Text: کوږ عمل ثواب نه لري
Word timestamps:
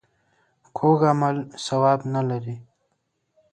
کوږ 0.77 0.99
عمل 1.11 1.37
ثواب 1.65 1.99
نه 2.13 2.21
لري 2.29 2.57